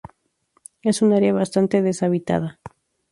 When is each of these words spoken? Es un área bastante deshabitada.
Es 0.81 1.03
un 1.03 1.13
área 1.13 1.31
bastante 1.31 1.83
deshabitada. 1.83 2.59